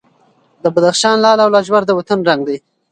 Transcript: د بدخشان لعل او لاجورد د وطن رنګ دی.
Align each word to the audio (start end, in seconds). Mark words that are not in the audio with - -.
د 0.63 0.65
بدخشان 0.75 1.15
لعل 1.23 1.39
او 1.43 1.49
لاجورد 1.55 1.85
د 1.87 1.91
وطن 1.99 2.19
رنګ 2.29 2.41
دی. 2.47 2.57